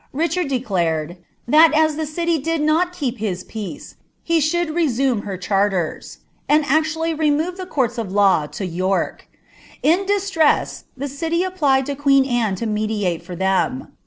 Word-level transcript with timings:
Kichard 0.15 0.49
ileclanid 0.49 1.17
■* 1.49 1.51
tliai 1.51 1.73
as 1.75 1.95
the 1.95 2.21
on 2.23 2.41
did 2.41 2.59
not 2.61 2.91
keep 2.91 3.19
his 3.19 3.43
peace, 3.43 3.97
be 4.27 4.39
should 4.39 4.71
resume 4.73 5.21
her 5.21 5.37
chnrlvrs,'* 5.37 6.17
and 6.49 6.63
anaiB" 6.65 7.19
removed 7.19 7.59
liie 7.59 7.69
courts 7.69 7.99
of 7.99 8.11
law 8.11 8.47
to 8.47 8.65
York 8.65 9.27
In 9.83 10.07
distress. 10.07 10.85
Ihe 10.99 11.07
city 11.07 11.43
afipM 11.43 11.85
b> 11.85 11.93
queen 11.93 12.25
Anne 12.25 12.57
lo 12.59 12.65
mediate 12.67 13.21
for 13.21 13.35
them. 13.35 13.89